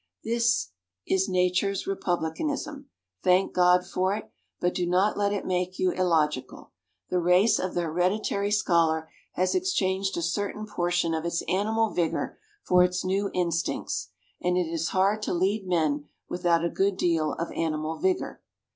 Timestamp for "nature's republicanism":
1.29-2.89